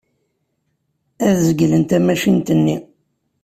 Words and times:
Ad 1.27 1.35
zeglen 1.45 1.83
tamacint-nni. 1.89 2.77